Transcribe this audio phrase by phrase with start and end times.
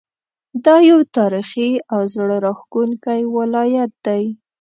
[0.65, 4.23] دا یو تاریخي او زړه راښکونکی ولایت دی.